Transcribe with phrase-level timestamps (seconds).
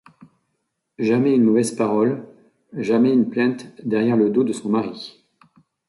[0.97, 2.25] Jamais une mauvaise parole,
[2.73, 5.21] jamais une plainte derrière le dos de son mari.